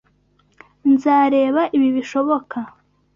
Nzareba 0.91 1.61
ibi 1.75 1.89
bishoboka. 1.95 2.57